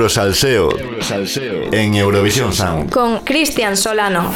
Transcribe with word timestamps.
Eurosalseo, 0.00 0.70
en 1.72 1.94
Eurovisión 1.94 2.54
Sound. 2.54 2.90
Con 2.90 3.18
Cristian 3.18 3.76
Solano. 3.76 4.32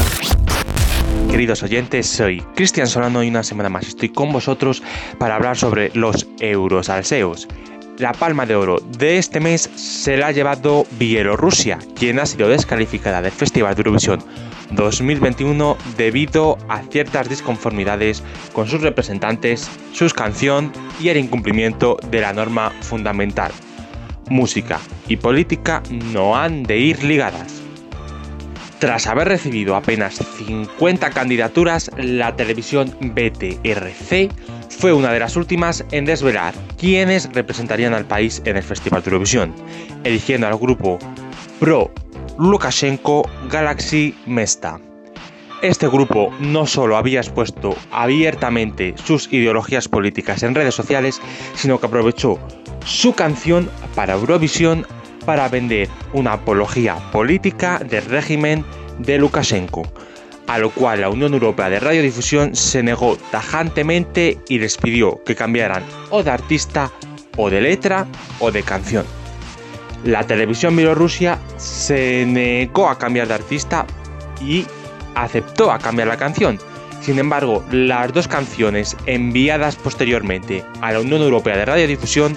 Queridos 1.31 1.63
oyentes, 1.63 2.07
soy 2.07 2.43
Cristian 2.55 2.87
Solano 2.87 3.23
y 3.23 3.29
una 3.29 3.43
semana 3.43 3.71
más 3.71 3.89
estoy 3.89 4.11
con 4.11 4.31
vosotros 4.31 4.83
para 5.19 5.37
hablar 5.37 5.57
sobre 5.57 5.91
los 5.95 6.27
Eurosalseos. 6.39 7.49
La 7.97 8.13
palma 8.13 8.45
de 8.45 8.57
oro 8.57 8.77
de 8.99 9.17
este 9.17 9.41
mes 9.41 9.71
se 9.75 10.19
la 10.19 10.27
ha 10.27 10.33
llevado 10.33 10.87
Bielorrusia, 10.99 11.79
quien 11.99 12.19
ha 12.19 12.27
sido 12.27 12.47
descalificada 12.49 13.23
del 13.23 13.33
Festival 13.33 13.75
de 13.75 13.81
Eurovisión 13.81 14.23
2021 14.71 15.79
debido 15.97 16.59
a 16.69 16.83
ciertas 16.83 17.31
disconformidades 17.31 18.23
con 18.53 18.69
sus 18.69 18.83
representantes, 18.83 19.71
su 19.95 20.11
canción 20.11 20.73
y 21.01 21.09
el 21.09 21.17
incumplimiento 21.17 21.97
de 22.11 22.21
la 22.21 22.35
norma 22.35 22.71
fundamental. 22.83 23.51
Música 24.29 24.81
y 25.09 25.17
política 25.17 25.83
no 25.91 26.37
han 26.37 26.63
de 26.63 26.79
ir 26.79 27.03
ligadas. 27.05 27.63
Tras 28.79 29.07
haber 29.07 29.29
recibido 29.29 29.77
apenas 29.77 30.17
50 30.17 31.11
candidaturas, 31.11 31.91
la 31.97 32.37
televisión 32.37 32.95
BTRC 33.01 34.31
fue 34.69 34.93
una 34.93 35.13
de 35.13 35.21
las 35.21 35.37
últimas 35.37 35.85
en 35.91 36.05
desvelar 36.05 36.55
quiénes 36.79 37.33
representarían 37.33 37.95
al 37.95 38.05
país 38.05 38.43
en 38.45 38.57
el 38.57 38.63
Festival 38.63 39.03
de 39.03 39.11
Eurovisión, 39.11 39.55
eligiendo 40.05 40.47
al 40.47 40.59
grupo 40.59 40.99
Pro 41.61 41.91
Lukashenko 42.39 43.29
Galaxy 43.49 44.15
Mesta. 44.27 44.79
Este 45.65 45.89
grupo 45.89 46.31
no 46.41 46.67
solo 46.67 46.99
había 46.99 47.21
expuesto 47.21 47.75
abiertamente 47.91 48.95
sus 49.03 49.33
ideologías 49.33 49.89
políticas 49.89 50.43
en 50.43 50.55
redes 50.55 50.75
sociales, 50.75 51.23
sino 51.55 51.81
que 51.81 51.87
aprovechó 51.87 52.39
su 52.85 53.15
canción 53.15 53.71
para 53.95 54.13
Eurovisión 54.13 54.87
para 55.25 55.49
vender 55.49 55.89
una 56.13 56.35
apología 56.35 56.97
política 57.13 57.79
del 57.79 58.05
régimen 58.05 58.63
de 58.99 59.17
Lukashenko, 59.17 59.91
a 60.49 60.59
lo 60.59 60.69
cual 60.69 61.01
la 61.01 61.09
Unión 61.09 61.33
Europea 61.33 61.71
de 61.71 61.81
Radiodifusión 61.81 62.55
se 62.55 62.83
negó 62.83 63.17
tajantemente 63.31 64.39
y 64.51 64.59
les 64.59 64.77
pidió 64.77 65.25
que 65.25 65.35
cambiaran 65.35 65.83
o 66.11 66.23
de 66.23 66.31
artista, 66.31 66.93
o 67.39 67.49
de 67.49 67.63
letra, 67.63 68.07
o 68.39 68.53
de 68.53 68.63
canción. 68.63 69.07
La 70.05 70.27
televisión 70.27 70.77
bielorrusia 70.77 71.39
se 71.57 72.27
negó 72.27 72.91
a 72.91 72.99
cambiar 72.99 73.29
de 73.29 73.35
artista 73.35 73.87
y 74.43 74.67
aceptó 75.15 75.71
a 75.71 75.79
cambiar 75.79 76.09
la 76.09 76.17
canción. 76.17 76.59
Sin 77.01 77.19
embargo, 77.19 77.63
las 77.71 78.13
dos 78.13 78.29
canciones 78.29 78.97
enviadas 79.07 79.77
posteriormente 79.77 80.65
a 80.81 80.93
la 80.93 81.01
Unión 81.01 81.21
Europea 81.21 81.57
de 81.57 81.65
Radiodifusión 81.67 82.37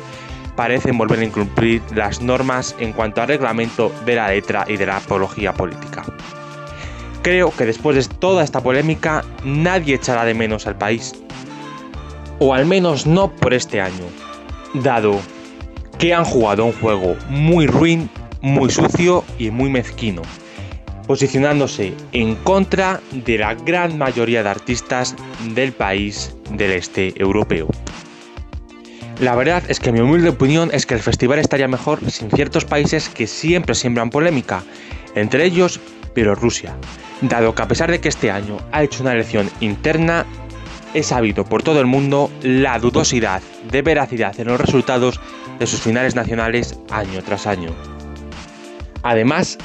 parecen 0.58 0.98
volver 0.98 1.20
a 1.20 1.26
incumplir 1.26 1.82
las 1.96 2.22
normas 2.22 2.76
en 2.80 2.92
cuanto 2.92 3.22
al 3.22 3.30
reglamento 3.30 3.94
de 4.06 4.16
la 4.16 4.30
letra 4.30 4.66
y 4.68 4.76
de 4.76 4.88
la 4.88 4.98
apología 4.98 5.54
política. 5.54 6.04
Creo 7.22 7.52
que 7.56 7.66
después 7.66 7.96
de 7.96 8.16
toda 8.16 8.44
esta 8.44 8.62
polémica 8.62 9.24
nadie 9.46 9.96
echará 9.96 10.26
de 10.26 10.34
menos 10.34 10.68
al 10.68 10.78
país. 10.78 11.14
O 12.40 12.54
al 12.54 12.66
menos 12.66 13.08
no 13.08 13.32
por 13.32 13.54
este 13.54 13.82
año, 13.82 14.06
dado 14.74 15.20
que 15.98 16.14
han 16.14 16.26
jugado 16.26 16.66
un 16.66 16.74
juego 16.74 17.16
muy 17.30 17.68
ruin, 17.68 18.10
muy 18.42 18.70
sucio 18.70 19.24
y 19.40 19.50
muy 19.52 19.70
mezquino, 19.70 20.22
posicionándose 21.08 21.94
en 22.12 22.36
contra 22.36 23.02
de 23.12 23.38
la 23.38 23.56
gran 23.56 23.98
mayoría 23.98 24.44
de 24.44 24.50
artistas 24.50 25.16
del 25.56 25.72
país 25.72 26.36
del 26.52 26.72
este 26.72 27.14
europeo. 27.20 27.68
La 29.20 29.36
verdad 29.36 29.64
es 29.68 29.80
que 29.80 29.92
mi 29.92 30.00
humilde 30.00 30.30
opinión 30.30 30.70
es 30.72 30.86
que 30.86 30.94
el 30.94 31.00
festival 31.00 31.40
estaría 31.40 31.68
mejor 31.68 32.12
sin 32.12 32.30
ciertos 32.30 32.66
países 32.66 33.10
que 33.10 33.26
siempre 33.26 33.74
siembran 33.74 34.12
polémica, 34.12 34.64
entre 35.16 35.46
ellos 35.46 35.80
Bielorrusia, 36.14 36.76
dado 37.22 37.56
que 37.56 37.62
a 37.62 37.68
pesar 37.68 37.90
de 37.92 38.00
que 38.00 38.10
este 38.10 38.30
año 38.30 38.58
ha 38.72 38.84
hecho 38.84 39.04
una 39.04 39.14
elección 39.14 39.50
interna, 39.60 40.26
es 40.94 41.08
sabido 41.08 41.46
por 41.46 41.64
todo 41.64 41.80
el 41.80 41.86
mundo 41.86 42.32
la 42.42 42.80
dudosidad 42.80 43.42
de 43.72 43.82
veracidad 43.82 44.40
en 44.40 44.48
los 44.48 44.60
resultados 44.60 45.20
de 45.60 45.68
sus 45.68 45.80
finales 45.80 46.16
nacionales 46.16 46.78
año 46.90 47.22
tras 47.24 47.46
año. 47.46 47.70
Además, 49.04 49.58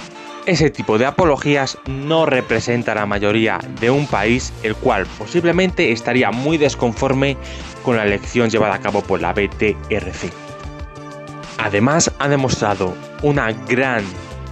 ese 0.47 0.71
tipo 0.71 0.99
de 0.99 1.07
apologías 1.07 1.79
no 1.87 2.27
representa 2.27 2.95
la 2.95 3.07
mayoría 3.07 3.59
de 3.81 3.91
un 3.91 4.07
país 4.07 4.53
el 4.63 4.75
cual 4.75 5.07
posiblemente 5.19 5.93
estaría 5.93 6.31
muy 6.31 6.59
desconforme 6.59 7.37
con 7.85 7.97
la 7.97 8.05
elección 8.05 8.51
llevada 8.51 8.75
a 8.75 8.81
cabo 8.81 9.03
por 9.03 9.21
la 9.21 9.33
BTRC. 9.33 10.33
Además, 11.59 12.11
ha 12.19 12.29
demostrado 12.29 12.95
una 13.23 13.53
gran 13.53 14.05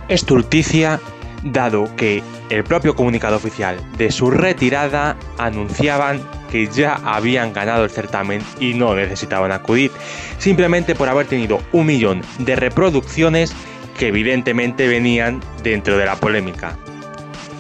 estulticia 0.09 1.01
dado 1.43 1.95
que 1.97 2.23
el 2.51 2.65
propio 2.65 2.95
comunicado 2.95 3.37
oficial 3.37 3.81
de 3.97 4.11
su 4.11 4.31
retirada 4.31 5.17
anunciaban 5.39 6.21
que 6.51 6.67
ya 6.67 6.95
habían 7.05 7.53
ganado 7.53 7.85
el 7.85 7.91
certamen 7.91 8.43
y 8.59 8.75
no 8.75 8.95
necesitaban 8.95 9.53
acudir, 9.53 9.91
simplemente 10.39 10.95
por 10.95 11.09
haber 11.09 11.27
tenido 11.27 11.61
un 11.73 11.87
millón 11.87 12.23
de 12.39 12.57
reproducciones 12.57 13.55
que 14.01 14.09
evidentemente 14.09 14.89
venían 14.89 15.41
dentro 15.63 15.99
de 15.99 16.07
la 16.07 16.17
polémica. 16.17 16.75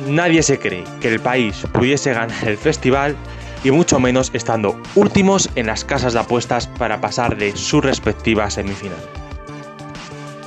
Nadie 0.08 0.42
se 0.42 0.58
cree 0.58 0.84
que 0.98 1.08
el 1.08 1.20
país 1.20 1.66
pudiese 1.70 2.14
ganar 2.14 2.48
el 2.48 2.56
festival 2.56 3.14
y 3.62 3.70
mucho 3.70 4.00
menos 4.00 4.30
estando 4.32 4.80
últimos 4.94 5.50
en 5.54 5.66
las 5.66 5.84
casas 5.84 6.14
de 6.14 6.20
apuestas 6.20 6.66
para 6.66 6.98
pasar 6.98 7.36
de 7.36 7.54
su 7.54 7.82
respectiva 7.82 8.48
semifinal. 8.48 8.96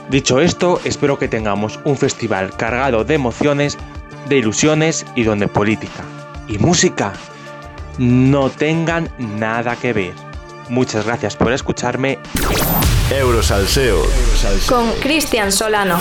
Dicho 0.09 0.41
esto, 0.41 0.81
espero 0.83 1.19
que 1.19 1.27
tengamos 1.27 1.79
un 1.83 1.95
festival 1.95 2.57
cargado 2.57 3.03
de 3.03 3.13
emociones, 3.13 3.77
de 4.27 4.37
ilusiones 4.37 5.05
y 5.15 5.21
donde 5.21 5.47
política 5.47 6.03
y 6.47 6.57
música 6.57 7.13
no 7.99 8.49
tengan 8.49 9.11
nada 9.19 9.75
que 9.75 9.93
ver. 9.93 10.13
Muchas 10.69 11.05
gracias 11.05 11.35
por 11.35 11.53
escucharme. 11.53 12.17
Eurosalseo. 13.09 14.03
Con 14.67 14.91
Cristian 14.99 15.51
Solano. 15.51 15.97